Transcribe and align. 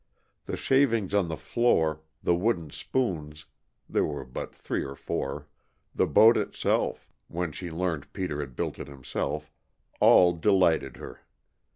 The 0.45 0.57
shavings 0.57 1.13
on 1.13 1.27
the 1.27 1.37
floor, 1.37 2.01
the 2.23 2.33
wooden 2.33 2.71
spoons 2.71 3.45
(there 3.87 4.03
were 4.03 4.25
but 4.25 4.51
three 4.51 4.83
or 4.83 4.95
four), 4.95 5.47
the 5.93 6.07
boat 6.07 6.37
itself 6.37 7.07
when 7.27 7.51
she 7.51 7.69
learned 7.69 8.11
Peter 8.11 8.39
had 8.39 8.55
built 8.55 8.79
it 8.79 8.87
himself 8.87 9.51
all 9.99 10.33
delighted 10.33 10.97
her. 10.97 11.21